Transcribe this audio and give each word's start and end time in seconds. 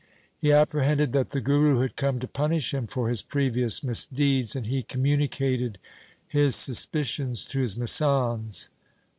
He 0.35 0.51
apprehended 0.51 1.13
that 1.13 1.29
the 1.29 1.41
Guru 1.41 1.81
had 1.81 1.95
come 1.95 2.17
to 2.21 2.27
punish 2.27 2.73
him 2.73 2.87
for 2.87 3.07
his 3.07 3.21
previous 3.21 3.83
misdeeds, 3.83 4.55
and 4.55 4.65
he 4.65 4.81
communicated 4.81 5.77
his 6.27 6.55
suspicions 6.55 7.45
to 7.45 7.59
his 7.61 7.75
masands. 7.75 8.69